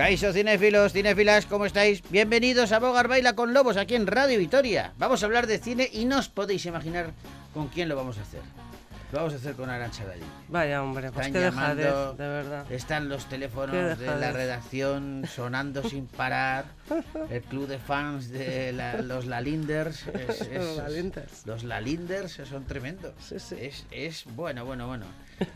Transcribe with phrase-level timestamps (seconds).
[0.00, 2.02] Caixo cinéfilos, cinéfilas, ¿cómo estáis?
[2.10, 4.94] Bienvenidos a Bogar Baila con Lobos aquí en Radio Vitoria.
[4.96, 7.10] Vamos a hablar de cine y no os podéis imaginar
[7.52, 8.40] con quién lo vamos a hacer.
[9.12, 10.22] Lo vamos a hacer con Arancha Galli.
[10.48, 12.72] Vaya, hombre, pues Están qué dejadez, llamando, de verdad.
[12.72, 14.32] Están los teléfonos de la dejadez.
[14.34, 16.64] redacción sonando sin parar.
[17.30, 20.06] El club de fans de la- los Lalinders.
[20.06, 21.46] es- es- Los Lalinders.
[21.46, 23.12] Los Lalinders son tremendos.
[23.28, 23.56] Sí, sí.
[23.60, 25.04] Es, es bueno, bueno, bueno.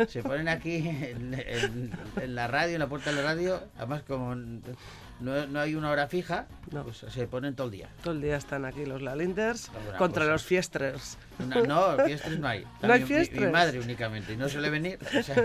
[0.08, 3.60] Se ponen aquí en, en- en la radio, en la puerta de la radio.
[3.76, 6.82] Además, como no, no hay una hora fija, No.
[6.84, 7.88] pues se ponen todo el día.
[8.02, 10.32] Todo el día están aquí los Lalinders Alguna contra cosa.
[10.32, 11.18] los Fiesters.
[11.38, 12.64] No, no, fiestres no hay.
[12.82, 13.52] ¿No hay mi- mi- Mi, fiestres?
[13.52, 14.98] madre únicamente, y no suele venir.
[15.18, 15.36] o sea,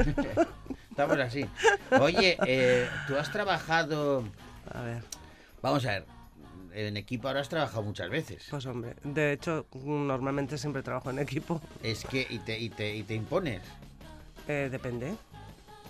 [0.89, 1.45] estamos así.
[1.99, 4.23] Oye, eh, tú has trabajado.
[4.73, 5.03] A ver,
[5.61, 6.05] Vamos a ver,
[6.73, 8.47] en equipo ahora has trabajado muchas veces.
[8.49, 11.61] pues hombre, de hecho, normalmente siempre trabajo en equipo.
[11.83, 13.61] Es que, y te, y te, y te impones.
[14.49, 15.13] Eh, depende.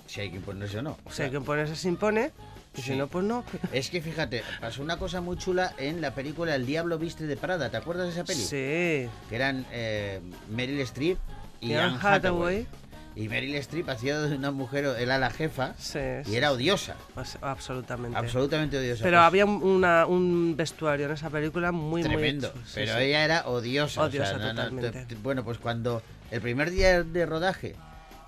[0.05, 0.97] Si hay que imponerse o no.
[1.05, 2.31] O Si sea, hay que ponerse se impone,
[2.75, 2.91] y Sí.
[2.91, 3.45] si no, pues no.
[3.71, 7.37] Es que fíjate, pasó una cosa muy chula en la película El Diablo Viste de
[7.37, 7.69] Prada.
[7.71, 8.41] ¿Te acuerdas de esa peli?
[8.41, 9.09] Sí.
[9.29, 11.17] Que eran eh, Meryl Streep
[11.61, 12.15] y, Y Anne Hathaway.
[12.17, 12.67] Hathaway.
[13.15, 16.95] Y Meryl Streep hacía de una mujer, era la jefa, Sí, y era odiosa.
[17.13, 18.17] pues, absolutamente.
[18.17, 19.03] Absolutamente odiosa.
[19.03, 22.51] Pero Pues, había un- una, un vestuario en esa película muy, tremendo.
[22.53, 22.63] muy...
[22.75, 24.01] pero ella era odiosa.
[24.03, 24.91] o sea, Odiosa no- no, totalmente.
[24.91, 27.75] te- te- bueno, pues cuando el primer día de rodaje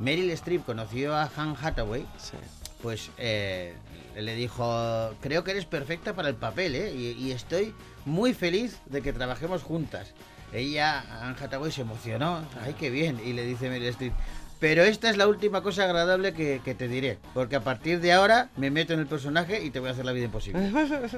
[0.02, 2.36] Meryl Streep conoció a Han Hathaway, Sí.
[2.82, 3.74] pues eh,
[4.16, 6.94] le dijo, creo que eres perfecta para el papel, ¿eh?
[6.94, 7.74] Y, y estoy
[8.06, 10.12] muy feliz de que trabajemos juntas.
[10.54, 12.42] Ella, Anne Hathaway, se emocionó.
[12.62, 13.22] Ay, qué bien.
[13.24, 14.14] Y le dice Meryl Streep,
[14.62, 18.14] pero esta es la última cosa agradable que, que te diré, porque a partir de
[18.14, 20.72] ahora me meto en el personaje y te voy a hacer la vida imposible.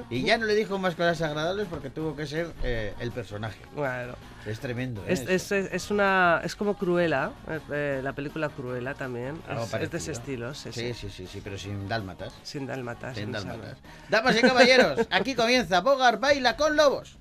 [0.08, 3.60] Y ya no le dijo más cosas agradables porque tuvo que ser eh, el personaje.
[3.76, 4.14] Bueno,
[4.46, 5.02] Es tremendo.
[5.02, 5.12] ¿eh?
[5.12, 9.38] es, es, es una, es como Cruella, eh, eh, la película Cruella también.
[9.46, 11.10] Algo Es, es de ese estilo, sí, Sí, sí.
[11.10, 12.32] sí, sí, pero sin dálmatas.
[12.42, 13.14] Sin dálmatas.
[13.14, 13.76] Sin sin dálmatas.
[14.08, 17.18] Damas y caballeros, aquí comienza Bogar Baila con Lobos.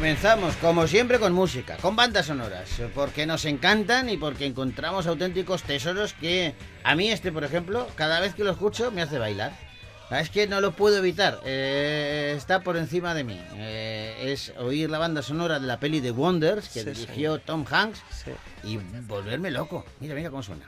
[0.00, 5.62] Comenzamos, como siempre, con música, con bandas sonoras, porque nos encantan y porque encontramos auténticos
[5.62, 9.52] tesoros que a mí este, por ejemplo, cada vez que lo escucho me hace bailar.
[10.08, 13.38] Ah, Es que no lo puedo evitar, eh, está por encima de mí.
[13.56, 17.66] Eh, es oír la banda sonora de la peli de Wonders que Sí, dirigió Tom
[17.70, 18.30] Hanks Sí.
[18.64, 19.84] y volverme loco.
[20.00, 20.66] Mira, mira cómo suena.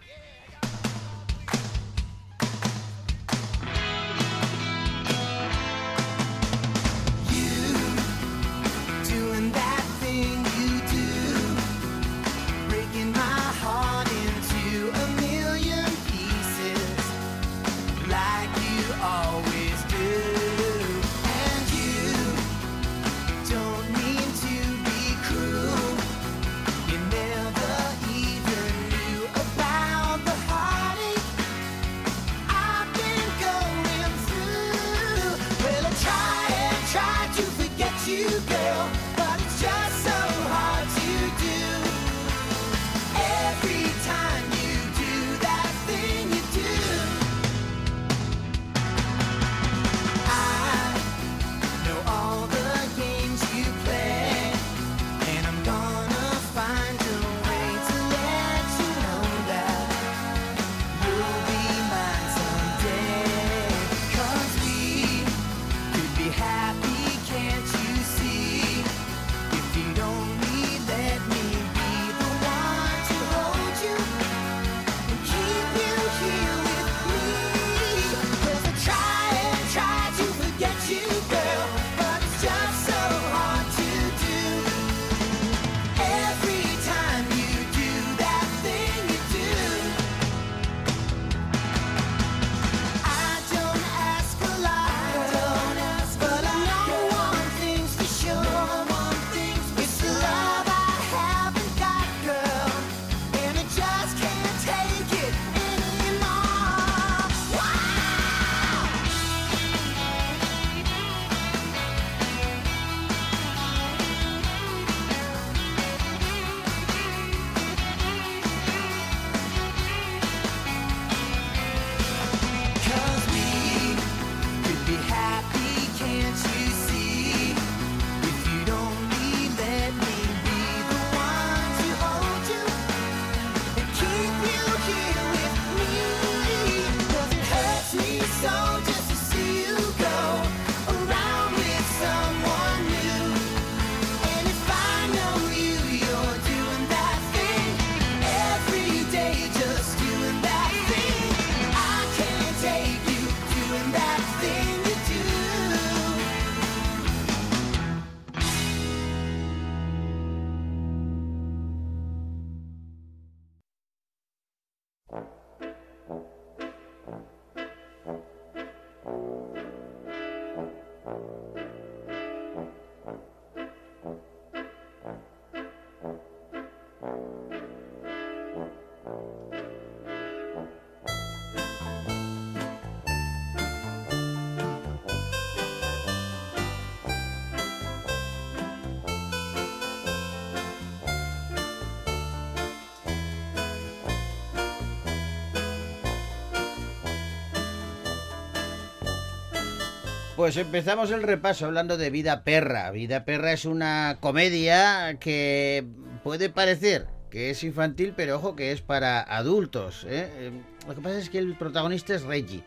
[200.37, 202.91] Pues empezamos el repaso hablando de Vida Perra.
[202.91, 205.85] Vida Perra es una comedia que
[206.25, 210.05] puede parecer que es infantil, pero ojo que es para adultos.
[210.05, 210.29] ¿eh?
[210.39, 210.51] Eh,
[210.89, 212.65] Lo que pasa es que el protagonista es Reggie.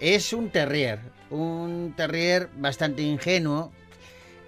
[0.00, 1.00] Es un terrier,
[1.30, 3.72] un terrier bastante ingenuo,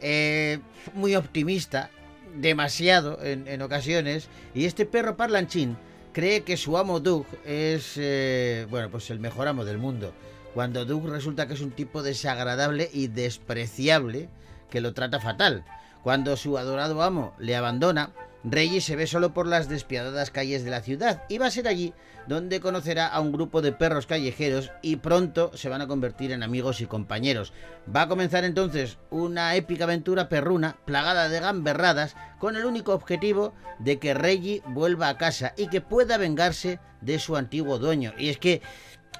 [0.00, 0.60] eh,
[0.94, 1.90] muy optimista,
[2.36, 5.76] demasiado en, en ocasiones, y este perro parlanchín
[6.12, 10.12] cree que su amo Doug es, eh, bueno, pues el mejor amo del mundo,
[10.54, 14.30] cuando Doug resulta que es un tipo desagradable y despreciable
[14.70, 15.64] que lo trata fatal.
[16.02, 18.12] Cuando su adorado amo le abandona,
[18.44, 21.66] Reggie se ve solo por las despiadadas calles de la ciudad y va a ser
[21.66, 21.94] allí
[22.28, 26.42] donde conocerá a un grupo de perros callejeros y pronto se van a convertir en
[26.42, 27.52] amigos y compañeros.
[27.94, 33.54] Va a comenzar entonces una épica aventura perruna plagada de gamberradas con el único objetivo
[33.78, 38.12] de que Reggie vuelva a casa y que pueda vengarse de su antiguo dueño.
[38.18, 38.62] Y es que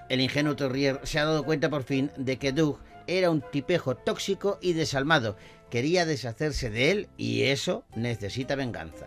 [0.09, 3.97] el ingenuo Terrier se ha dado cuenta por fin de que Doug era un tipejo
[3.97, 5.37] tóxico y desalmado.
[5.71, 9.07] Quería deshacerse de él y eso necesita venganza.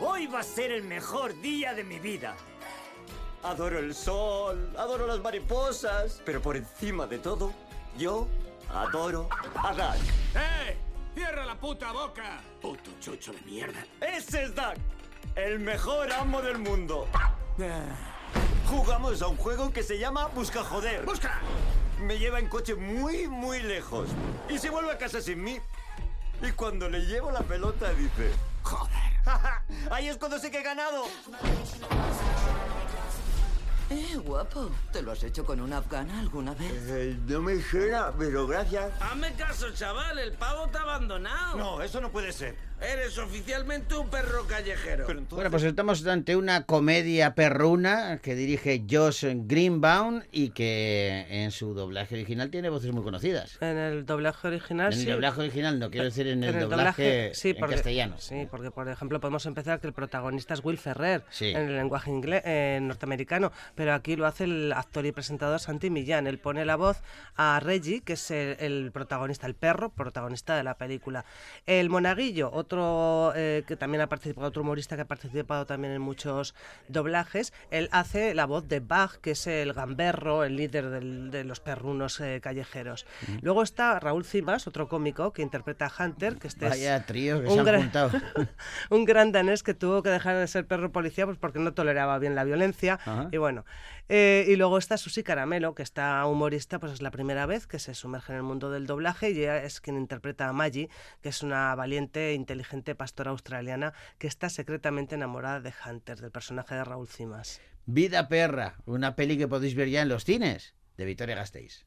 [0.00, 2.36] Hoy va a ser el mejor día de mi vida.
[3.42, 7.52] Adoro el sol, adoro las mariposas, pero por encima de todo,
[7.96, 8.26] yo
[8.72, 10.02] adoro a Doug.
[10.34, 10.76] ¡Eh!
[11.14, 12.40] ¡Cierra la puta boca!
[12.60, 13.84] Puto chucho de mierda.
[14.00, 14.74] Ese es Doug,
[15.36, 17.08] el mejor amo del mundo.
[18.68, 21.02] Jugamos a un juego que se llama Busca Joder.
[21.06, 21.40] ¡Busca!
[22.02, 24.10] Me lleva en coche muy, muy lejos.
[24.50, 25.58] Y se vuelve a casa sin mí.
[26.42, 28.30] Y cuando le llevo la pelota dice...
[28.62, 28.92] Joder.
[29.90, 31.04] Ahí es cuando sé que he ganado.
[33.88, 34.70] Eh, guapo.
[34.92, 36.70] ¿Te lo has hecho con una afgana alguna vez?
[36.88, 38.92] Eh, no me suena, pero gracias.
[39.00, 41.56] Hazme caso, chaval, el pavo te ha abandonado.
[41.56, 42.67] No, eso no puede ser.
[42.80, 45.02] Eres oficialmente un perro callejero.
[45.10, 45.30] Entonces...
[45.34, 51.74] Bueno, pues estamos ante una comedia perruna que dirige Josh Greenbaum y que en su
[51.74, 53.58] doblaje original tiene voces muy conocidas.
[53.60, 55.10] En el doblaje original En el sí.
[55.10, 58.14] doblaje original, no quiero decir en el, En doblaje, sí, en porque, castellano.
[58.18, 61.46] Sí, porque por ejemplo podemos empezar que el protagonista es Will Ferrer Sí.
[61.50, 65.90] en el lenguaje inglés eh, norteamericano, pero aquí lo hace el actor y presentador Santi
[65.90, 66.28] Millán.
[66.28, 66.98] Él pone la voz
[67.34, 71.24] a Reggie, que es el, el protagonista, el perro protagonista de la película.
[71.66, 72.67] El monaguillo, otro
[73.36, 76.54] eh, que también ha participado, otro humorista que ha participado también en muchos
[76.88, 81.44] doblajes, él hace la voz de Bach, que es el gamberro, el líder del- de
[81.44, 83.06] los perrunos eh, callejeros.
[83.42, 87.40] Luego está Raúl Cimas, otro cómico que interpreta a Hunter, que este es Vaya trío
[87.40, 87.88] que un se han gran-
[88.90, 92.18] un gran danés que tuvo que dejar de ser perro policía pues porque no toleraba
[92.18, 93.28] bien la violencia Ajá.
[93.32, 93.64] y bueno
[94.08, 97.78] eh, y luego está Susi Caramelo que está humorista pues es la primera vez que
[97.78, 100.88] se sumerge en el mundo del doblaje y ella es quien interpreta a Maggie
[101.22, 106.32] que es una valiente e inteligente pastora australiana que está secretamente enamorada de Hunter del
[106.32, 110.74] personaje de Raúl Cimas Vida Perra, una peli que podéis ver ya en los cines
[110.96, 111.86] de Victoria Gasteiz.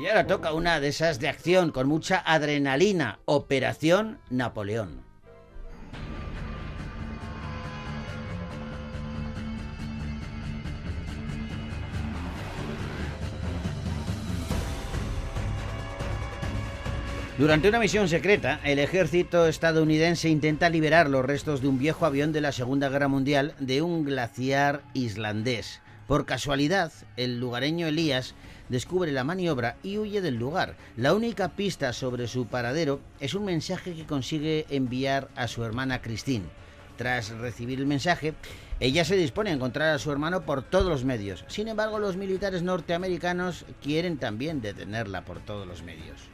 [0.00, 5.11] Y ahora toca una de esas de acción con mucha adrenalina, Operación Napoleón.
[17.38, 22.30] Durante una misión secreta, el ejército estadounidense intenta liberar los restos de un viejo avión
[22.30, 25.80] de la Segunda Guerra Mundial de un glaciar islandés.
[26.06, 28.34] Por casualidad, el lugareño Elías
[28.68, 30.76] descubre la maniobra y huye del lugar.
[30.94, 36.02] La única pista sobre su paradero es un mensaje que consigue enviar a su hermana
[36.02, 36.44] Christine.
[36.98, 38.34] Tras recibir el mensaje,
[38.78, 41.46] ella se dispone a encontrar a su hermano por todos los medios.
[41.48, 46.31] Sin embargo, los militares norteamericanos quieren también detenerla por todos los medios.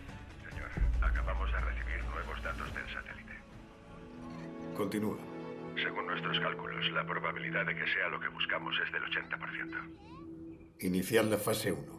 [4.79, 5.19] Continúa.
[5.75, 10.77] Según nuestros cálculos, la probabilidad de que sea lo que buscamos es del 80%.
[10.83, 11.99] Iniciar la fase 1.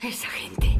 [0.00, 0.73] Esa gente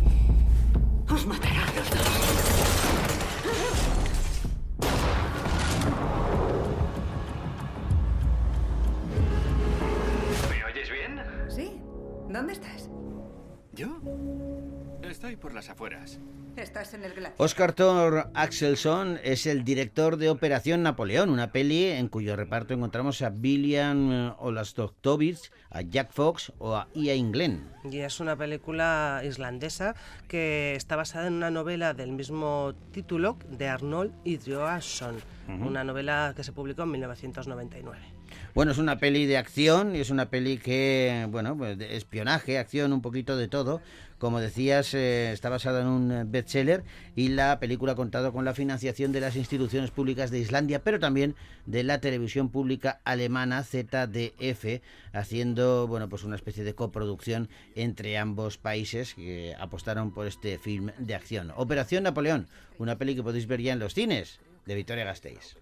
[15.64, 16.21] las afueras.
[16.56, 17.35] Estás en el glaciar.
[17.38, 23.23] Oscar Thor Axelson es el director de Operación Napoleón, una peli en cuyo reparto encontramos
[23.23, 27.68] a William eh, Olastoktovich, a Jack Fox o a Ian Glenn.
[27.90, 29.97] Y es una película islandesa
[30.28, 35.16] que está basada en una novela del mismo título de Arnold Idrioasson,
[35.49, 38.13] una novela que se publicó en 1999.
[38.55, 42.57] Bueno, es una peli de acción y es una peli que, bueno, pues de espionaje,
[42.57, 43.81] acción, un poquito de todo.
[44.19, 46.85] Como decías, eh, está basada en un eh, bestseller
[47.17, 51.01] y la película ha contado con la financiación de las instituciones públicas de Islandia, pero
[51.01, 51.35] también
[51.67, 54.81] de la televisión pública alemana ZDF,
[55.13, 60.93] haciendo, bueno, pues una especie de coproducción entre ambos países que apostaron por este film
[60.99, 61.53] de acción.
[61.57, 62.47] Operación Napoleón,
[62.79, 65.57] una peli que podéis ver ya en los cines de Victoria Gasteiz.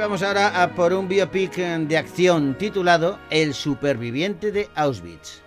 [0.00, 5.42] Vamos ahora a por un biopic eh, de acción titulado El superviviente de Auschwitz.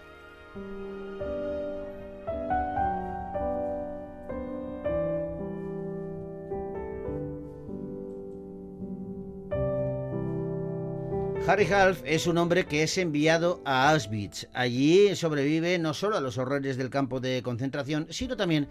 [11.45, 14.47] Harry Half es un hombre que es enviado a Auschwitz.
[14.53, 18.69] Allí sobrevive no solo a los horrores del campo de concentración, sino también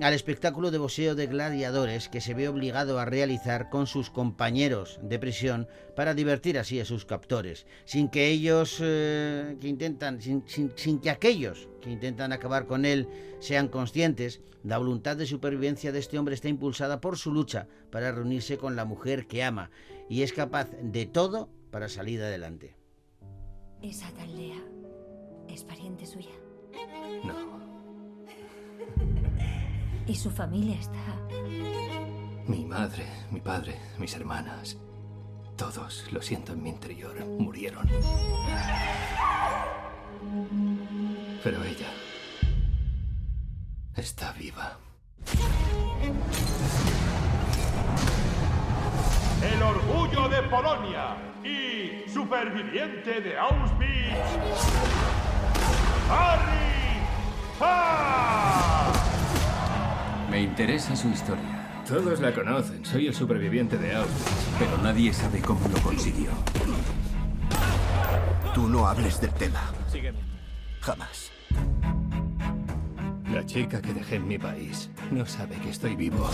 [0.00, 4.98] al espectáculo de boxeo de gladiadores que se ve obligado a realizar con sus compañeros
[5.02, 10.42] de prisión para divertir así a sus captores, sin que ellos eh, que intentan, sin,
[10.48, 13.06] sin- sin que aquellos que intentan acabar con él
[13.38, 18.10] sean conscientes, la voluntad de supervivencia de este hombre está impulsada por su lucha para
[18.12, 19.70] reunirse con la mujer que ama
[20.08, 22.76] y es capaz de todo para salir adelante.
[23.82, 24.62] Esa tal Lea
[25.48, 26.30] es pariente suya.
[27.24, 27.74] No.
[30.06, 31.18] Y su familia está.
[32.46, 34.76] Mi madre, mi padre, mis hermanas.
[35.56, 37.88] Todos, lo siento en mi interior, murieron.
[41.42, 41.88] Pero ella
[43.96, 44.78] está viva.
[49.52, 54.14] El orgullo de Polonia y superviviente de Auschwitz,
[56.10, 56.64] Harry.
[60.30, 64.48] Me interesa su historia, Todos la conocen, soy el superviviente de Auschwitz.
[64.58, 66.30] pero nadie sabe cómo lo consiguió.
[68.54, 69.60] Tú no hables del tema.
[69.90, 70.18] Sígueme.
[70.80, 71.30] Jamás.
[73.32, 76.30] La chica que dejé en mi país no sabe que estoy vivo.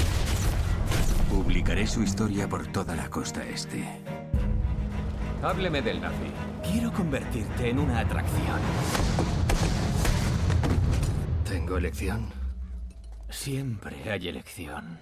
[1.30, 3.84] Publicaré su historia por toda la costa este.
[5.42, 6.26] Hábleme del nazi.
[6.62, 8.60] Quiero convertirte en una atracción.
[11.48, 12.26] ¿Tengo elección?
[13.28, 14.98] Siempre hay elección.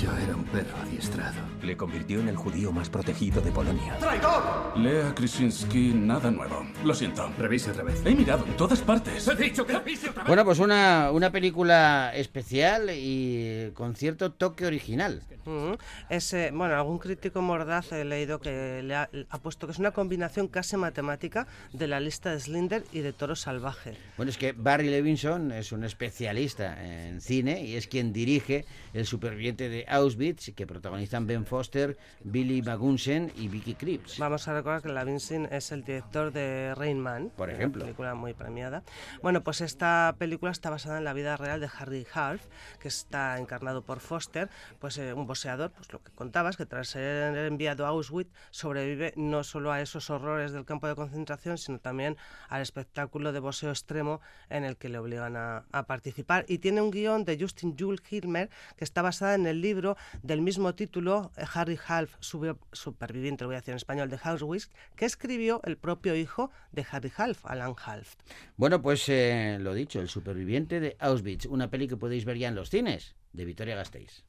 [0.00, 1.40] Yo era un perro adiestrado.
[1.62, 3.96] Le convirtió en el judío más protegido de Polonia.
[3.98, 4.78] ¡Traidor!
[4.78, 6.64] Lea Krasinski, nada nuevo.
[6.84, 7.30] Lo siento.
[7.38, 8.00] Revise otra vez.
[8.04, 9.26] He mirado en todas partes.
[9.28, 10.28] He dicho que revise otra vez.
[10.28, 15.22] Bueno, pues una, una película especial y con cierto toque original.
[15.48, 15.78] Ujú.
[16.10, 19.78] Es, eh, bueno, algún crítico mordaz he leído que le ha, ha puesto que es
[19.78, 23.96] una combinación casi matemática de la lista de Slinder y de Toro Salvaje.
[24.16, 29.06] Bueno, es que Barry Levinson es un especialista en cine y es quien dirige El
[29.06, 34.18] superviviente de Auschwitz, que protagonizan Ben Foster, Billy Magnussen y Vicky Krieps.
[34.18, 37.84] Vamos a recordar que Lavinsin es el director de Rain Man, Por una ejemplo.
[37.84, 38.82] película muy premiada.
[39.22, 42.42] Bueno, pues esta película está basada en la vida real de Harry Half,
[42.80, 45.26] que está encarnado por Foster, pues eh, un
[45.74, 50.10] pues lo que contabas, que tras ser enviado a Auschwitz sobrevive no solo a esos
[50.10, 52.16] horrores del campo de concentración, sino también
[52.48, 56.44] al espectáculo de boxeo extremo en el que le obligan a, participar.
[56.48, 60.42] Y tiene un guion de Justin Jules Hilmer que está basada en el libro del
[60.42, 65.04] mismo título, eh, Harry Half, superviviente, lo voy a decir en español, de Auschwitz, que
[65.04, 68.16] escribió el propio hijo de Harry Half, Alan Half.
[68.56, 72.48] Bueno, pues eh, lo dicho, El superviviente de Auschwitz, una peli que podéis ver ya
[72.48, 74.24] en los cines de Victoria Gasteiz.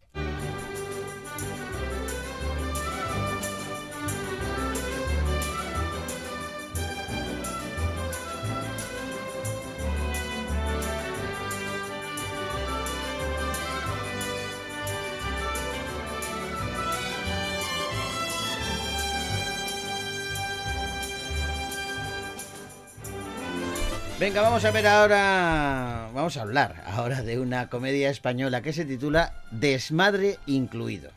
[24.29, 28.85] Venga, vamos a ver ahora, vamos a hablar ahora de una comedia española que se
[28.85, 31.09] titula Desmadre incluido.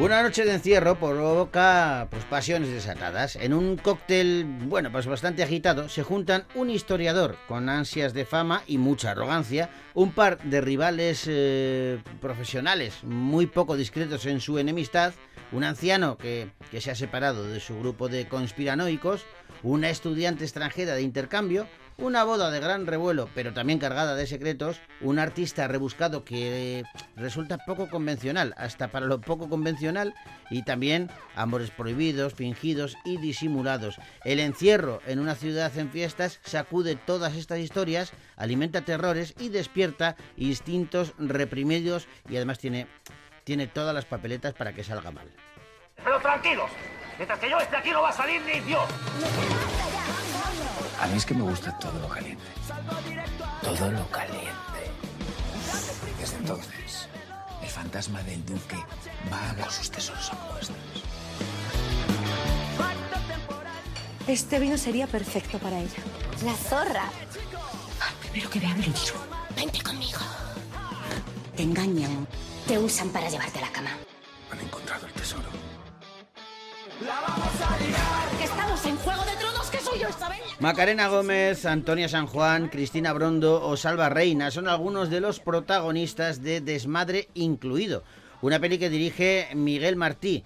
[0.00, 3.34] Una noche de encierro provoca pues, pasiones desatadas.
[3.34, 8.62] En un cóctel, bueno, pues bastante agitado, se juntan un historiador con ansias de fama
[8.68, 15.14] y mucha arrogancia, un par de rivales eh, profesionales muy poco discretos en su enemistad,
[15.50, 19.26] un anciano que, que se ha separado de su grupo de conspiranoicos,
[19.64, 21.66] una estudiante extranjera de intercambio,
[21.98, 26.84] una boda de gran revuelo, pero también cargada de secretos, un artista rebuscado que
[27.16, 30.14] resulta poco convencional, hasta para lo poco convencional,
[30.48, 33.96] y también amores prohibidos, fingidos y disimulados.
[34.24, 40.16] El encierro en una ciudad en fiestas sacude todas estas historias, alimenta terrores y despierta
[40.36, 42.86] instintos reprimidos y además tiene,
[43.42, 45.28] tiene todas las papeletas para que salga mal.
[45.96, 46.70] Pero tranquilos,
[47.16, 48.88] mientras que yo esté aquí no va a salir ni Dios.
[51.00, 52.42] A mí es que me gusta todo lo caliente.
[53.62, 54.48] Todo lo caliente.
[56.18, 57.08] Desde entonces,
[57.62, 58.76] el fantasma del duque
[59.30, 60.76] vaga por sus tesoros opuestos.
[64.26, 66.02] Este vino sería perfecto para ella.
[66.44, 67.04] La zorra.
[68.30, 68.94] Primero que vea me lo.
[69.56, 70.20] Vente conmigo.
[71.56, 72.26] Te engañan.
[72.66, 73.90] Te usan para llevarte a la cama.
[74.52, 75.67] Han encontrado el tesoro.
[76.98, 80.40] Que estamos en Juego de Tronos, soy yo esta vez.
[80.58, 86.42] Macarena Gómez, Antonia San Juan, Cristina Brondo o Salva Reina son algunos de los protagonistas
[86.42, 88.02] de Desmadre Incluido,
[88.42, 90.42] una peli que dirige Miguel Martí.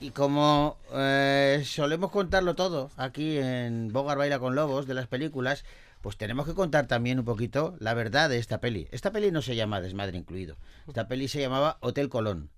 [0.00, 5.66] Y como eh, solemos contarlo todo aquí en Bogar Baila con Lobos de las películas,
[6.00, 8.88] pues tenemos que contar también un poquito la verdad de esta peli.
[8.90, 10.56] Esta peli no se llama Desmadre Incluido,
[10.88, 12.48] esta peli se llamaba Hotel Colón.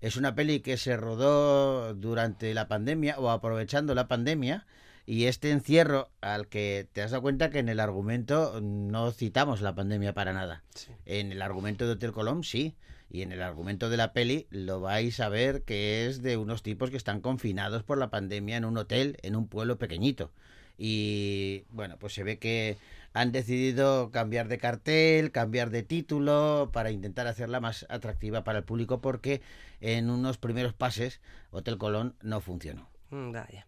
[0.00, 4.66] Es una peli que se rodó durante la pandemia o aprovechando la pandemia
[5.04, 9.60] y este encierro al que te has dado cuenta que en el argumento no citamos
[9.60, 10.62] la pandemia para nada.
[11.04, 12.74] En el argumento de Hotel Colón sí.
[13.12, 16.62] Y en el argumento de la peli lo vais a ver que es de unos
[16.62, 20.30] tipos que están confinados por la pandemia en un hotel en un pueblo pequeñito.
[20.78, 22.78] Y bueno, pues se ve que
[23.12, 28.64] han decidido cambiar de cartel, cambiar de título para intentar hacerla más atractiva para el
[28.64, 29.42] público porque
[29.80, 31.20] en unos primeros pases
[31.50, 32.88] Hotel Colón no funcionó.
[33.10, 33.66] Mm, Vaya.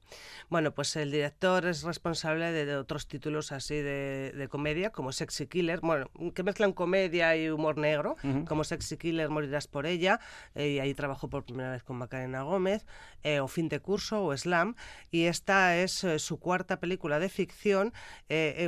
[0.48, 5.10] Bueno, pues el director es responsable de, de otros títulos así de, de comedia, como
[5.10, 10.20] Sexy Killer, bueno, que mezclan comedia y humor negro, como Sexy Killer, Morirás por ella,
[10.54, 12.86] eh, y ahí trabajó por primera vez con Macarena Gómez,
[13.22, 14.76] eh, o Fin de Curso, o Slam,
[15.10, 17.92] y esta es eh, su cuarta película de ficción,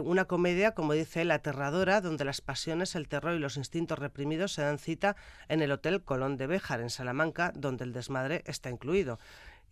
[0.02, 4.52] una comedia, como dice él, aterradora, donde las pasiones, el terror y los instintos reprimidos
[4.52, 5.16] se dan cita
[5.48, 9.18] en el Hotel Colón de Béjar, en Salamanca, donde el desmadre está incluido.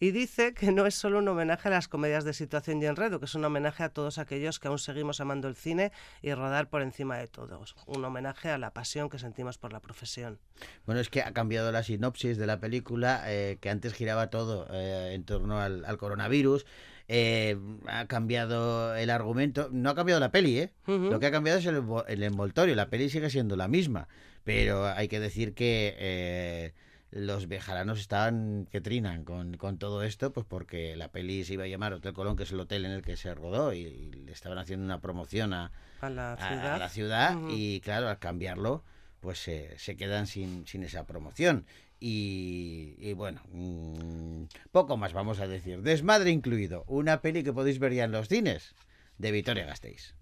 [0.01, 3.21] Y dice que no es solo un homenaje a las comedias de situación y enredo,
[3.21, 6.69] que es un homenaje a todos aquellos que aún seguimos amando el cine y rodar
[6.69, 7.77] por encima de todos.
[7.87, 10.41] Un homenaje a la pasión que sentimos por la profesión.
[10.87, 14.67] Bueno, es que ha cambiado la sinopsis de la película, eh, que antes giraba todo
[14.73, 16.67] eh, en torno al, al coronavirus.
[17.09, 19.69] eh, ha cambiado el argumento.
[19.71, 20.73] No ha cambiado la peli, ¿eh?
[20.87, 22.75] Lo que ha cambiado es el envoltorio.
[22.75, 24.09] La peli sigue siendo la misma.
[24.45, 26.73] Pero hay que decir que eh,
[27.13, 31.65] los bejaranos estaban que trinan con, con todo esto, pues porque la peli se iba
[31.65, 34.11] a llamar Hotel Colón, que es el hotel en el que se rodó, y, y
[34.13, 35.71] le estaban haciendo una promoción a,
[36.01, 36.75] A la ciudad.
[36.75, 37.49] a la ciudad Ujú.
[37.51, 38.83] y claro, al cambiarlo,
[39.21, 41.67] pues se- se quedan sin, sin esa promoción.
[42.01, 45.83] Y, y bueno, mm, poco más vamos a decir.
[45.83, 48.75] Desmadre incluido, una peli que podéis ver ya en los cines
[49.19, 50.15] de Victoria Gasteiz.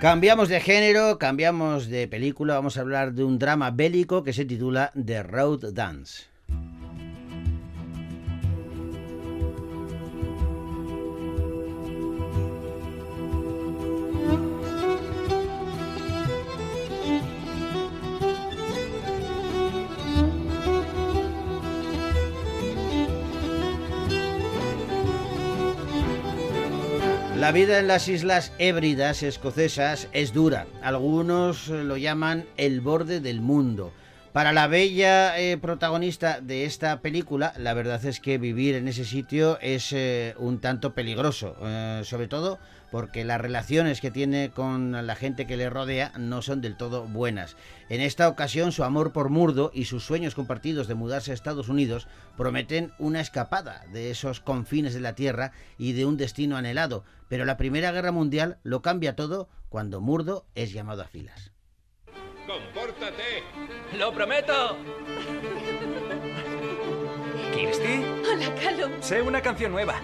[0.00, 4.46] Cambiamos de género, cambiamos de película, vamos a hablar de un drama bélico que se
[4.46, 6.29] titula The Road Dance.
[27.40, 30.66] La vida en las islas Hébridas escocesas es dura.
[30.82, 33.94] Algunos eh, lo llaman el borde del mundo.
[34.32, 39.04] Para la bella eh, protagonista de esta película, la verdad es que vivir en ese
[39.04, 42.60] sitio es eh, un tanto peligroso, eh, sobre todo
[42.92, 47.06] porque las relaciones que tiene con la gente que le rodea no son del todo
[47.06, 47.56] buenas.
[47.88, 51.68] En esta ocasión, su amor por Murdo y sus sueños compartidos de mudarse a Estados
[51.68, 57.04] Unidos prometen una escapada de esos confines de la Tierra y de un destino anhelado,
[57.28, 61.50] pero la Primera Guerra Mundial lo cambia todo cuando Murdo es llamado a filas.
[62.46, 63.44] ¡Compórtate!
[63.96, 64.76] ¡Lo prometo!
[68.32, 68.92] Hola, Calum.
[69.00, 70.00] Sé una canción nueva.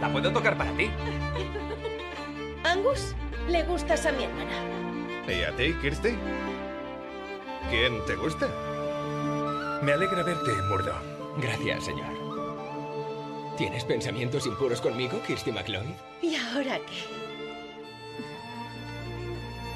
[0.00, 0.90] La puedo tocar para ti.
[2.62, 3.14] Angus,
[3.48, 4.52] le gustas a mi hermana.
[5.28, 6.16] ¿Y a ti, Kirsty?
[7.70, 8.48] ¿Quién te gusta?
[9.82, 10.94] Me alegra verte, Murdo.
[11.38, 12.14] Gracias, señor.
[13.56, 15.84] ¿Tienes pensamientos impuros conmigo, Kirsty McLeod?
[16.22, 17.04] ¿Y ahora qué?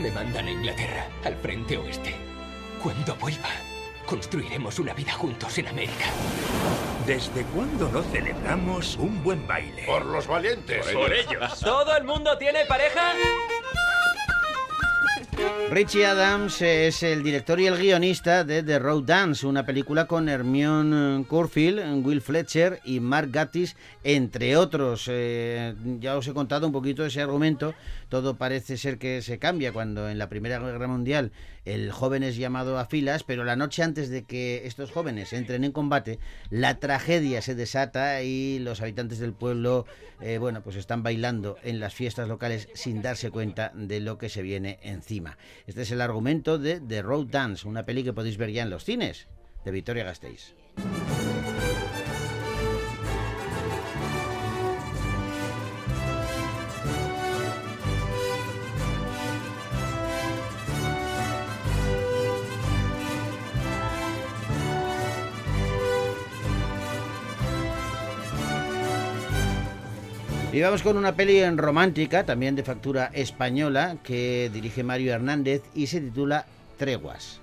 [0.03, 2.15] Me mandan a Inglaterra, al frente oeste.
[2.83, 3.49] Cuando vuelva,
[4.07, 6.07] construiremos una vida juntos en América.
[7.07, 9.85] ¿Desde cuándo no celebramos un buen baile?
[9.85, 10.87] Por los valientes.
[10.89, 11.59] Por ellos.
[11.61, 13.15] ¿Todo el mundo tiene pareja?
[15.71, 20.29] Richie Adams es el director y el guionista de The Road Dance, una película con
[20.29, 25.05] Hermione Curfield, Will Fletcher y Mark Gatiss, entre otros.
[25.09, 27.75] Eh, ya os he contado un poquito ese argumento.
[28.09, 31.33] Todo parece ser que se cambia cuando en la Primera Guerra Mundial
[31.67, 35.65] el joven es llamado a filas, pero la noche antes de que estos jóvenes entren
[35.65, 39.85] en combate, la tragedia se desata y los habitantes del pueblo,
[40.23, 44.31] eh, bueno, pues están bailando en las fiestas locales sin darse cuenta de lo que
[44.31, 45.37] se viene encima.
[45.67, 48.71] Este es el argumento de The Road Dance, una peli que podéis ver ya en
[48.71, 49.29] los cines,
[49.65, 50.55] de Victoria Gasteiz.
[70.59, 75.63] Y vamos con una peli en romántica, también de factura española, que dirige Mario Hernández
[75.73, 77.41] y se titula Treguas.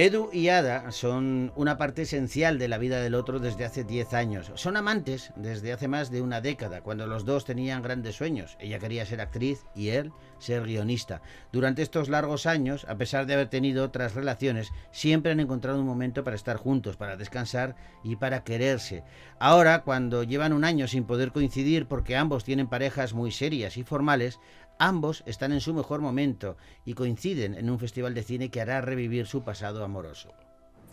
[0.00, 4.14] Edu y Ada son una parte esencial de la vida del otro desde hace 10
[4.14, 4.52] años.
[4.54, 8.56] Son amantes desde hace más de una década, cuando los dos tenían grandes sueños.
[8.60, 11.20] Ella quería ser actriz y él ser guionista.
[11.50, 15.86] Durante estos largos años, a pesar de haber tenido otras relaciones, siempre han encontrado un
[15.86, 19.02] momento para estar juntos, para descansar y para quererse.
[19.40, 23.82] Ahora, cuando llevan un año sin poder coincidir porque ambos tienen parejas muy serias y
[23.82, 24.38] formales,
[24.78, 28.80] Ambos están en su mejor momento y coinciden en un festival de cine que hará
[28.80, 30.32] revivir su pasado amoroso.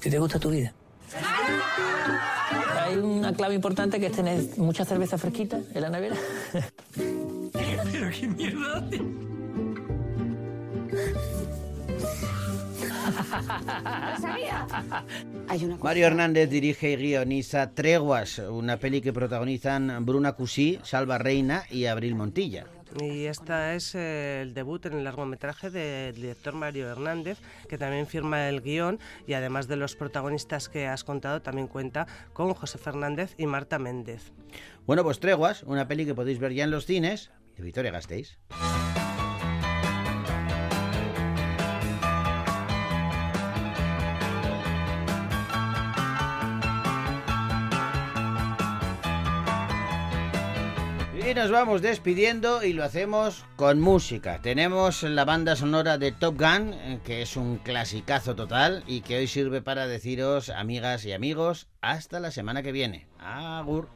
[0.01, 0.73] ¿Qué te gusta tu vida?
[2.81, 6.15] Hay una clave importante que es tener mucha cerveza fresquita en la nevera.
[7.91, 8.83] Pero qué mierda.
[15.81, 21.85] Mario Hernández dirige y guioniza Treguas, una peli que protagonizan Bruna Cusí, Salva Reina y
[21.85, 22.65] Abril Montilla.
[23.01, 28.07] Y este es eh, el debut en el largometraje del director Mario Hernández, que también
[28.07, 32.77] firma el guion y además de los protagonistas que has contado, también cuenta con José
[32.77, 34.31] Fernández y Marta Méndez.
[34.85, 38.37] Bueno, pues Treguas, una peli que podéis ver ya en los cines de Victoria Gasteiz.
[51.35, 54.41] Nos vamos despidiendo y lo hacemos con música.
[54.41, 59.17] Tenemos la banda sonora de Top Gun, eh, que es un clasicazo total y que
[59.17, 63.05] hoy sirve para deciros, amigas y amigos, hasta la semana que viene.
[63.19, 63.89] Agur.